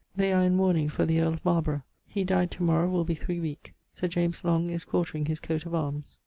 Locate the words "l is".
4.43-4.83